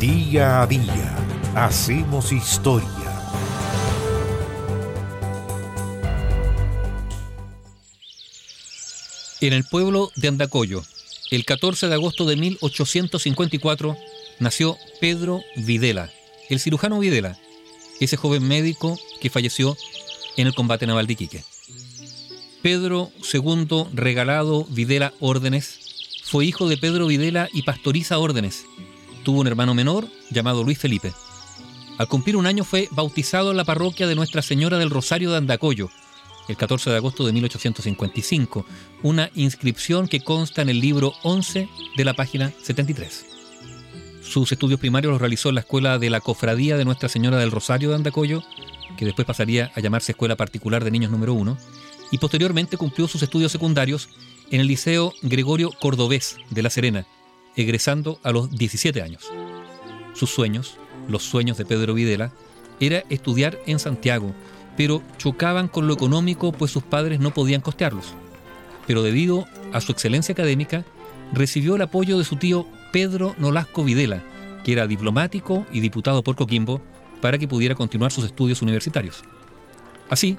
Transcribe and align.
Día 0.00 0.62
a 0.62 0.66
día 0.68 1.16
hacemos 1.56 2.30
historia. 2.30 2.88
En 9.40 9.52
el 9.52 9.64
pueblo 9.64 10.12
de 10.14 10.28
Andacoyo, 10.28 10.84
el 11.32 11.44
14 11.44 11.88
de 11.88 11.94
agosto 11.94 12.26
de 12.26 12.36
1854, 12.36 13.96
nació 14.38 14.78
Pedro 15.00 15.42
Videla, 15.56 16.12
el 16.48 16.60
cirujano 16.60 17.00
Videla, 17.00 17.36
ese 17.98 18.16
joven 18.16 18.46
médico 18.46 18.96
que 19.20 19.30
falleció 19.30 19.76
en 20.36 20.46
el 20.46 20.54
combate 20.54 20.86
naval 20.86 21.08
de 21.08 21.14
Iquique. 21.14 21.44
Pedro 22.62 23.10
II 23.34 23.86
Regalado 23.94 24.64
Videla 24.66 25.12
Órdenes 25.18 25.80
fue 26.22 26.44
hijo 26.44 26.68
de 26.68 26.76
Pedro 26.76 27.08
Videla 27.08 27.48
y 27.52 27.62
Pastoriza 27.62 28.18
Órdenes, 28.18 28.64
Tuvo 29.28 29.42
un 29.42 29.46
hermano 29.46 29.74
menor 29.74 30.08
llamado 30.30 30.64
Luis 30.64 30.78
Felipe. 30.78 31.12
Al 31.98 32.08
cumplir 32.08 32.34
un 32.34 32.46
año 32.46 32.64
fue 32.64 32.88
bautizado 32.92 33.50
en 33.50 33.58
la 33.58 33.66
parroquia 33.66 34.06
de 34.06 34.14
Nuestra 34.14 34.40
Señora 34.40 34.78
del 34.78 34.88
Rosario 34.88 35.30
de 35.30 35.36
Andacoyo, 35.36 35.90
el 36.48 36.56
14 36.56 36.88
de 36.88 36.96
agosto 36.96 37.26
de 37.26 37.34
1855, 37.34 38.64
una 39.02 39.30
inscripción 39.34 40.08
que 40.08 40.20
consta 40.20 40.62
en 40.62 40.70
el 40.70 40.80
libro 40.80 41.12
11 41.24 41.68
de 41.94 42.04
la 42.06 42.14
página 42.14 42.54
73. 42.62 43.26
Sus 44.22 44.50
estudios 44.50 44.80
primarios 44.80 45.10
los 45.10 45.20
realizó 45.20 45.50
en 45.50 45.56
la 45.56 45.60
escuela 45.60 45.98
de 45.98 46.08
la 46.08 46.22
Cofradía 46.22 46.78
de 46.78 46.86
Nuestra 46.86 47.10
Señora 47.10 47.36
del 47.36 47.50
Rosario 47.50 47.90
de 47.90 47.96
Andacoyo, 47.96 48.42
que 48.96 49.04
después 49.04 49.26
pasaría 49.26 49.70
a 49.74 49.80
llamarse 49.80 50.12
Escuela 50.12 50.36
Particular 50.36 50.84
de 50.84 50.90
Niños 50.90 51.10
número 51.10 51.34
1, 51.34 51.58
y 52.12 52.16
posteriormente 52.16 52.78
cumplió 52.78 53.06
sus 53.06 53.22
estudios 53.22 53.52
secundarios 53.52 54.08
en 54.50 54.62
el 54.62 54.68
Liceo 54.68 55.12
Gregorio 55.20 55.70
Cordobés 55.78 56.38
de 56.48 56.62
La 56.62 56.70
Serena, 56.70 57.06
egresando 57.58 58.20
a 58.22 58.32
los 58.32 58.50
17 58.50 59.02
años. 59.02 59.30
Sus 60.14 60.30
sueños, 60.30 60.78
los 61.08 61.22
sueños 61.24 61.58
de 61.58 61.64
Pedro 61.64 61.94
Videla, 61.94 62.32
era 62.80 63.02
estudiar 63.10 63.58
en 63.66 63.78
Santiago, 63.78 64.32
pero 64.76 65.02
chocaban 65.18 65.68
con 65.68 65.88
lo 65.88 65.94
económico 65.94 66.52
pues 66.52 66.70
sus 66.70 66.84
padres 66.84 67.18
no 67.18 67.34
podían 67.34 67.60
costearlos. 67.60 68.14
Pero 68.86 69.02
debido 69.02 69.46
a 69.72 69.80
su 69.80 69.92
excelencia 69.92 70.32
académica, 70.32 70.84
recibió 71.32 71.76
el 71.76 71.82
apoyo 71.82 72.16
de 72.16 72.24
su 72.24 72.36
tío 72.36 72.66
Pedro 72.92 73.34
Nolasco 73.38 73.84
Videla, 73.84 74.22
que 74.64 74.72
era 74.72 74.86
diplomático 74.86 75.66
y 75.72 75.80
diputado 75.80 76.22
por 76.22 76.36
Coquimbo, 76.36 76.80
para 77.20 77.38
que 77.38 77.48
pudiera 77.48 77.74
continuar 77.74 78.12
sus 78.12 78.24
estudios 78.24 78.62
universitarios. 78.62 79.24
Así, 80.08 80.36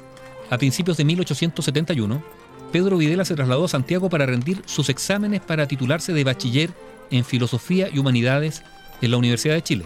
a 0.50 0.58
principios 0.58 0.98
de 0.98 1.06
1871, 1.06 2.24
Pedro 2.72 2.98
Videla 2.98 3.26
se 3.26 3.36
trasladó 3.36 3.66
a 3.66 3.70
Santiago 3.70 4.10
para 4.10 4.26
rendir 4.26 4.62
sus 4.66 4.90
exámenes 4.90 5.42
para 5.42 5.68
titularse 5.68 6.14
de 6.14 6.24
bachiller 6.24 6.72
en 7.10 7.26
Filosofía 7.26 7.90
y 7.92 7.98
Humanidades 7.98 8.64
en 9.02 9.12
la 9.12 9.18
Universidad 9.18 9.56
de 9.56 9.64
Chile. 9.64 9.86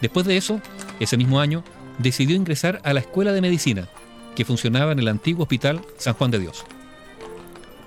Después 0.00 0.26
de 0.26 0.36
eso, 0.36 0.60
ese 1.00 1.16
mismo 1.16 1.40
año, 1.40 1.62
decidió 1.98 2.34
ingresar 2.34 2.80
a 2.84 2.92
la 2.92 3.00
Escuela 3.00 3.32
de 3.32 3.40
Medicina, 3.40 3.88
que 4.34 4.44
funcionaba 4.44 4.92
en 4.92 4.98
el 4.98 5.08
antiguo 5.08 5.42
Hospital 5.42 5.82
San 5.98 6.14
Juan 6.14 6.30
de 6.30 6.38
Dios. 6.38 6.64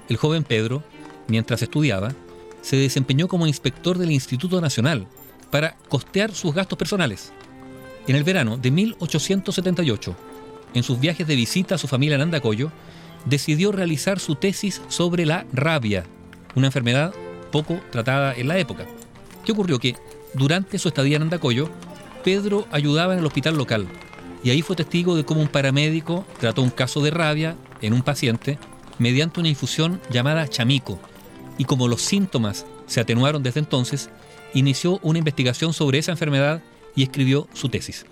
El 0.07 0.17
joven 0.17 0.44
Pedro, 0.44 0.83
mientras 1.27 1.61
estudiaba, 1.61 2.13
se 2.61 2.77
desempeñó 2.77 3.27
como 3.27 3.47
inspector 3.47 3.97
del 3.97 4.11
Instituto 4.11 4.61
Nacional 4.61 5.07
para 5.51 5.77
costear 5.89 6.33
sus 6.33 6.53
gastos 6.53 6.77
personales. 6.77 7.31
En 8.07 8.16
el 8.16 8.23
verano 8.23 8.57
de 8.57 8.72
1878, 8.72 10.16
en 10.73 10.83
sus 10.83 10.99
viajes 10.99 11.27
de 11.27 11.35
visita 11.35 11.75
a 11.75 11.77
su 11.77 11.88
familia 11.88 12.16
en 12.16 12.22
Andacoyo, 12.22 12.72
decidió 13.30 13.72
realizar 13.72 14.20
su 14.20 14.36
tesis 14.36 14.81
sobre 14.88 15.25
la 15.25 15.45
rabia, 15.53 16.06
una 16.56 16.67
enfermedad 16.67 17.14
poco 17.52 17.80
tratada 17.92 18.34
en 18.34 18.47
la 18.47 18.58
época. 18.58 18.86
¿Qué 19.45 19.52
ocurrió? 19.52 19.80
Que 19.80 19.95
durante 20.34 20.80
su 20.80 20.88
estadía 20.88 21.17
en 21.17 21.23
Andacoyo, 21.23 21.69
Pedro 22.23 22.67
ayudaba 22.72 23.14
en 23.14 23.19
el 23.19 23.25
hospital 23.25 23.58
local 23.58 23.88
y 24.44 24.50
ahí 24.50 24.61
fue 24.61 24.75
testigo 24.75 25.16
de 25.16 25.25
cómo 25.25 25.42
un 25.42 25.47
paramédico 25.47 26.25
trató 26.39 26.62
un 26.62 26.69
caso 26.69 27.01
de 27.01 27.12
rabia 27.12 27.56
en 27.81 27.94
un 27.94 28.01
paciente 28.01 28.59
mediante 29.00 29.40
una 29.40 29.50
infusión 29.50 30.01
llamada 30.09 30.47
chamico 30.47 31.00
y 31.57 31.66
como 31.66 31.88
los 31.88 32.01
síntomas 32.01 32.66
se 32.85 33.00
atenuaron 33.00 33.44
desde 33.44 33.59
entonces, 33.59 34.09
inició 34.53 35.00
una 35.03 35.19
investigación 35.19 35.74
sobre 35.74 36.00
esa 36.00 36.12
enfermedad 36.12 36.62
y 36.96 37.03
escribió 37.03 37.47
su 37.53 37.69
tesis. 37.69 38.06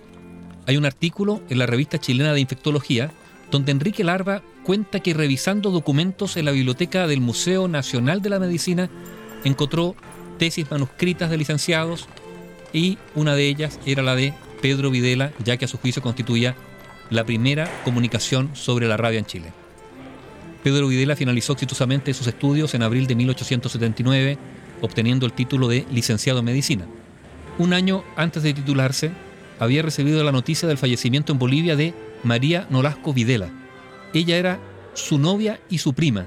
Hay 0.66 0.76
un 0.76 0.84
artículo 0.84 1.40
en 1.48 1.58
la 1.58 1.66
revista 1.66 1.98
chilena 1.98 2.32
de 2.32 2.40
infectología 2.40 3.12
donde 3.50 3.72
Enrique 3.72 4.04
Larva 4.04 4.42
cuenta 4.64 5.00
que 5.00 5.14
revisando 5.14 5.70
documentos 5.70 6.36
en 6.36 6.44
la 6.44 6.50
biblioteca 6.50 7.06
del 7.06 7.20
Museo 7.20 7.68
Nacional 7.68 8.22
de 8.22 8.30
la 8.30 8.40
Medicina 8.40 8.90
encontró 9.44 9.94
tesis 10.38 10.70
manuscritas 10.70 11.30
de 11.30 11.36
licenciados 11.36 12.08
y 12.72 12.98
una 13.14 13.34
de 13.34 13.48
ellas 13.48 13.78
era 13.86 14.02
la 14.02 14.16
de 14.16 14.34
Pedro 14.60 14.90
Videla, 14.90 15.32
ya 15.44 15.56
que 15.56 15.64
a 15.64 15.68
su 15.68 15.78
juicio 15.78 16.02
constituía 16.02 16.56
la 17.10 17.24
primera 17.24 17.70
comunicación 17.84 18.50
sobre 18.54 18.88
la 18.88 18.96
rabia 18.96 19.20
en 19.20 19.26
Chile. 19.26 19.52
Pedro 20.64 20.88
Videla 20.88 21.14
finalizó 21.14 21.52
exitosamente 21.52 22.12
sus 22.12 22.26
estudios 22.26 22.74
en 22.74 22.82
abril 22.82 23.06
de 23.06 23.14
1879, 23.14 24.38
obteniendo 24.80 25.24
el 25.24 25.32
título 25.32 25.68
de 25.68 25.86
licenciado 25.92 26.40
en 26.40 26.44
medicina. 26.44 26.86
Un 27.58 27.72
año 27.72 28.02
antes 28.16 28.42
de 28.42 28.52
titularse, 28.52 29.12
había 29.60 29.82
recibido 29.82 30.22
la 30.24 30.32
noticia 30.32 30.68
del 30.68 30.76
fallecimiento 30.76 31.32
en 31.32 31.38
Bolivia 31.38 31.76
de 31.76 31.94
María 32.24 32.66
Nolasco 32.70 33.12
Videla. 33.12 33.48
Ella 34.12 34.36
era 34.36 34.60
su 34.94 35.18
novia 35.18 35.60
y 35.68 35.78
su 35.78 35.92
prima. 35.92 36.26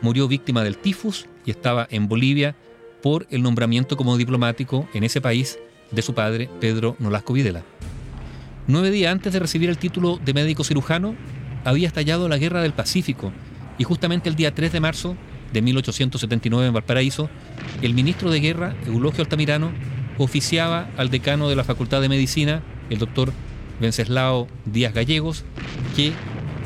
Murió 0.00 0.28
víctima 0.28 0.62
del 0.62 0.76
tifus 0.76 1.26
y 1.44 1.50
estaba 1.50 1.86
en 1.90 2.08
Bolivia 2.08 2.54
por 3.02 3.26
el 3.30 3.42
nombramiento 3.42 3.96
como 3.96 4.16
diplomático 4.16 4.88
en 4.94 5.04
ese 5.04 5.20
país 5.20 5.58
de 5.90 6.02
su 6.02 6.14
padre, 6.14 6.48
Pedro 6.60 6.96
Nolasco 6.98 7.32
Videla. 7.32 7.62
Nueve 8.66 8.90
días 8.90 9.12
antes 9.12 9.32
de 9.32 9.40
recibir 9.40 9.68
el 9.68 9.78
título 9.78 10.18
de 10.24 10.34
médico 10.34 10.64
cirujano, 10.64 11.14
había 11.64 11.88
estallado 11.88 12.28
la 12.28 12.38
Guerra 12.38 12.62
del 12.62 12.72
Pacífico 12.72 13.32
y 13.78 13.84
justamente 13.84 14.28
el 14.28 14.36
día 14.36 14.54
3 14.54 14.72
de 14.72 14.80
marzo 14.80 15.16
de 15.52 15.62
1879 15.62 16.68
en 16.68 16.72
Valparaíso, 16.72 17.28
el 17.82 17.94
ministro 17.94 18.30
de 18.30 18.40
Guerra, 18.40 18.74
Eulogio 18.86 19.22
Altamirano, 19.22 19.70
oficiaba 20.18 20.88
al 20.96 21.10
decano 21.10 21.48
de 21.48 21.56
la 21.56 21.64
Facultad 21.64 22.00
de 22.00 22.08
Medicina, 22.08 22.62
el 22.90 22.98
doctor 22.98 23.32
Venceslao 23.82 24.46
Díaz 24.64 24.94
Gallegos, 24.94 25.44
que 25.94 26.12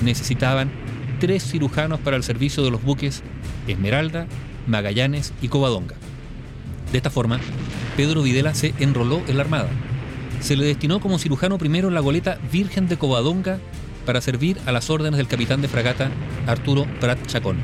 necesitaban 0.02 0.70
tres 1.18 1.42
cirujanos 1.42 1.98
para 1.98 2.16
el 2.16 2.22
servicio 2.22 2.62
de 2.62 2.70
los 2.70 2.82
buques 2.82 3.22
Esmeralda, 3.66 4.26
Magallanes 4.66 5.32
y 5.42 5.48
Covadonga. 5.48 5.96
De 6.92 6.98
esta 6.98 7.10
forma, 7.10 7.40
Pedro 7.96 8.22
Videla 8.22 8.54
se 8.54 8.74
enroló 8.78 9.22
en 9.26 9.38
la 9.38 9.42
Armada. 9.42 9.68
Se 10.40 10.56
le 10.56 10.66
destinó 10.66 11.00
como 11.00 11.18
cirujano 11.18 11.58
primero 11.58 11.88
en 11.88 11.94
la 11.94 12.00
goleta 12.00 12.38
Virgen 12.52 12.86
de 12.86 12.98
Covadonga 12.98 13.58
para 14.04 14.20
servir 14.20 14.58
a 14.66 14.72
las 14.72 14.90
órdenes 14.90 15.16
del 15.16 15.26
capitán 15.26 15.62
de 15.62 15.68
fragata 15.68 16.10
Arturo 16.46 16.86
Prat 17.00 17.18
Chacón. 17.26 17.56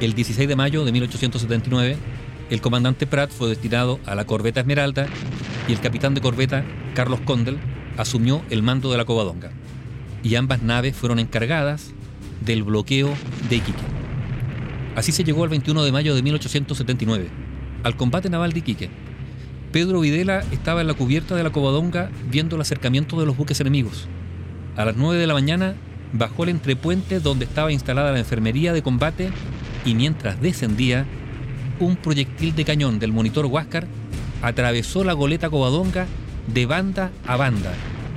El 0.00 0.14
16 0.14 0.48
de 0.48 0.56
mayo 0.56 0.84
de 0.84 0.92
1879, 0.92 1.96
el 2.50 2.60
comandante 2.60 3.06
Prat 3.06 3.30
fue 3.30 3.48
destinado 3.48 4.00
a 4.06 4.16
la 4.16 4.26
corbeta 4.26 4.60
Esmeralda 4.60 5.06
y 5.68 5.72
el 5.72 5.80
capitán 5.80 6.14
de 6.14 6.20
corbeta 6.20 6.64
Carlos 6.94 7.20
Condel 7.20 7.58
asumió 7.96 8.42
el 8.50 8.62
mando 8.62 8.90
de 8.90 8.98
la 8.98 9.04
Covadonga. 9.04 9.50
Y 10.22 10.34
ambas 10.34 10.62
naves 10.62 10.96
fueron 10.96 11.18
encargadas 11.18 11.92
del 12.40 12.62
bloqueo 12.62 13.12
de 13.48 13.56
Iquique. 13.56 13.78
Así 14.96 15.12
se 15.12 15.24
llegó 15.24 15.44
al 15.44 15.48
21 15.50 15.84
de 15.84 15.92
mayo 15.92 16.14
de 16.14 16.22
1879, 16.22 17.28
al 17.84 17.96
combate 17.96 18.28
naval 18.28 18.52
de 18.52 18.58
Iquique. 18.58 18.90
Pedro 19.72 20.00
Videla 20.00 20.40
estaba 20.50 20.80
en 20.80 20.88
la 20.88 20.94
cubierta 20.94 21.36
de 21.36 21.44
la 21.44 21.50
Covadonga 21.50 22.10
viendo 22.28 22.56
el 22.56 22.62
acercamiento 22.62 23.18
de 23.20 23.26
los 23.26 23.36
buques 23.36 23.60
enemigos. 23.60 24.08
A 24.76 24.84
las 24.84 24.96
9 24.96 25.20
de 25.20 25.26
la 25.26 25.34
mañana 25.34 25.74
bajó 26.12 26.42
el 26.42 26.50
entrepuente 26.50 27.20
donde 27.20 27.44
estaba 27.44 27.72
instalada 27.72 28.12
la 28.12 28.18
enfermería 28.18 28.72
de 28.72 28.82
combate 28.82 29.30
y 29.84 29.94
mientras 29.94 30.40
descendía, 30.40 31.06
un 31.78 31.96
proyectil 31.96 32.54
de 32.54 32.64
cañón 32.64 32.98
del 32.98 33.12
monitor 33.12 33.46
Huáscar 33.46 33.86
atravesó 34.42 35.04
la 35.04 35.12
goleta 35.12 35.48
Covadonga 35.48 36.06
de 36.46 36.66
banda 36.66 37.10
a 37.26 37.36
banda, 37.36 37.72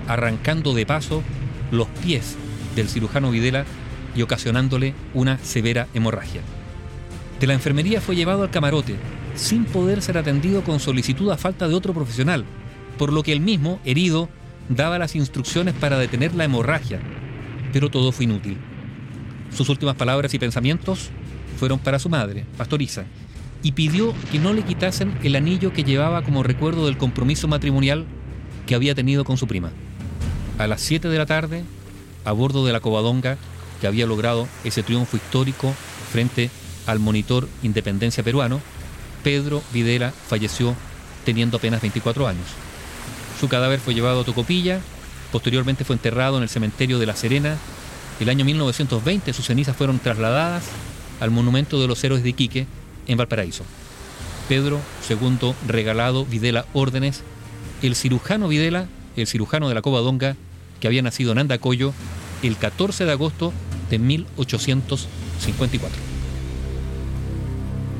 arrancando 0.07 0.73
de 0.73 0.85
paso 0.85 1.23
los 1.71 1.87
pies 1.87 2.35
del 2.75 2.89
cirujano 2.89 3.31
Videla 3.31 3.65
y 4.15 4.21
ocasionándole 4.21 4.93
una 5.13 5.37
severa 5.39 5.87
hemorragia. 5.93 6.41
De 7.39 7.47
la 7.47 7.53
enfermería 7.53 8.01
fue 8.01 8.15
llevado 8.15 8.43
al 8.43 8.51
camarote, 8.51 8.95
sin 9.35 9.65
poder 9.65 10.01
ser 10.01 10.17
atendido 10.17 10.63
con 10.63 10.79
solicitud 10.79 11.29
a 11.31 11.37
falta 11.37 11.67
de 11.67 11.73
otro 11.73 11.93
profesional, 11.93 12.45
por 12.97 13.11
lo 13.11 13.23
que 13.23 13.33
el 13.33 13.39
mismo, 13.39 13.79
herido, 13.85 14.29
daba 14.69 14.99
las 14.99 15.15
instrucciones 15.15 15.73
para 15.73 15.97
detener 15.97 16.35
la 16.35 16.45
hemorragia, 16.45 17.01
pero 17.71 17.89
todo 17.89 18.11
fue 18.11 18.25
inútil. 18.25 18.57
Sus 19.51 19.69
últimas 19.69 19.95
palabras 19.95 20.33
y 20.33 20.39
pensamientos 20.39 21.09
fueron 21.57 21.79
para 21.79 21.99
su 21.99 22.09
madre, 22.09 22.45
pastoriza, 22.57 23.05
y 23.63 23.71
pidió 23.71 24.13
que 24.31 24.39
no 24.39 24.53
le 24.53 24.61
quitasen 24.61 25.17
el 25.23 25.35
anillo 25.37 25.71
que 25.71 25.85
llevaba 25.85 26.21
como 26.21 26.43
recuerdo 26.43 26.85
del 26.85 26.97
compromiso 26.97 27.47
matrimonial 27.47 28.05
que 28.67 28.75
había 28.75 28.93
tenido 28.93 29.23
con 29.23 29.37
su 29.37 29.47
prima. 29.47 29.71
A 30.59 30.67
las 30.67 30.81
7 30.81 31.07
de 31.07 31.17
la 31.17 31.25
tarde, 31.25 31.63
a 32.25 32.31
bordo 32.33 32.65
de 32.65 32.73
la 32.73 32.81
Covadonga, 32.81 33.37
que 33.81 33.87
había 33.87 34.05
logrado 34.05 34.47
ese 34.63 34.83
triunfo 34.83 35.17
histórico 35.17 35.73
frente 36.11 36.51
al 36.85 36.99
monitor 36.99 37.47
Independencia 37.63 38.23
peruano, 38.23 38.59
Pedro 39.23 39.63
Videla 39.73 40.11
falleció 40.11 40.75
teniendo 41.25 41.57
apenas 41.57 41.81
24 41.81 42.27
años. 42.27 42.45
Su 43.39 43.47
cadáver 43.47 43.79
fue 43.79 43.93
llevado 43.93 44.21
a 44.21 44.25
Tocopilla, 44.25 44.81
posteriormente 45.31 45.85
fue 45.85 45.95
enterrado 45.95 46.37
en 46.37 46.43
el 46.43 46.49
cementerio 46.49 46.99
de 46.99 47.05
La 47.05 47.15
Serena. 47.15 47.57
El 48.19 48.29
año 48.29 48.43
1920 48.43 49.31
sus 49.31 49.45
cenizas 49.45 49.75
fueron 49.75 49.99
trasladadas 49.99 50.65
al 51.21 51.31
monumento 51.31 51.81
de 51.81 51.87
los 51.87 52.03
héroes 52.03 52.23
de 52.23 52.29
Iquique 52.29 52.67
en 53.07 53.17
Valparaíso. 53.17 53.63
Pedro 54.47 54.79
II 55.09 55.53
Regalado 55.67 56.25
Videla 56.25 56.65
Órdenes, 56.73 57.23
el 57.81 57.95
cirujano 57.95 58.47
Videla, 58.47 58.87
el 59.15 59.27
cirujano 59.27 59.69
de 59.69 59.75
la 59.75 59.81
Covadonga, 59.81 60.35
que 60.79 60.87
había 60.87 61.01
nacido 61.01 61.31
en 61.31 61.39
Andacoyo 61.39 61.93
el 62.41 62.57
14 62.57 63.05
de 63.05 63.11
agosto 63.11 63.53
de 63.89 63.99
1854. 63.99 65.97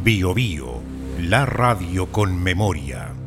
Bio 0.04 0.34
Bio, 0.34 0.82
la 1.20 1.46
radio 1.46 2.08
con 2.08 2.42
memoria. 2.44 3.23